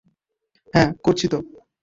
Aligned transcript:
হ্যাঁ, 0.73 0.89
করছি 1.03 1.25
তো। 1.27 1.37